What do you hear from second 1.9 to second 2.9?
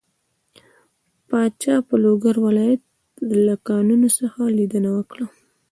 لوګر ولايت